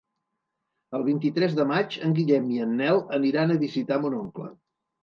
[0.99, 4.53] El vint-i-tres de maig en Guillem i en Nel aniran a visitar mon oncle.